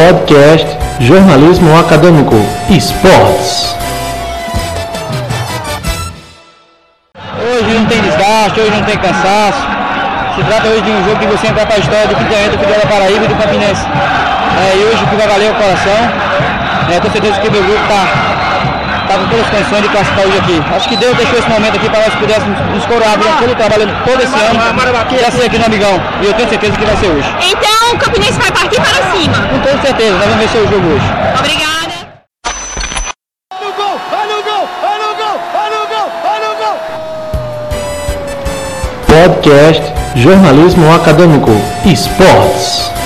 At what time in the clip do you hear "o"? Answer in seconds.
15.04-15.06, 15.50-15.54, 23.50-23.56, 27.94-27.98, 30.62-30.68, 34.38-34.42, 35.10-35.16, 35.82-35.86, 36.50-36.56